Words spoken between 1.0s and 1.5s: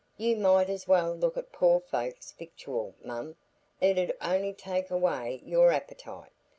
look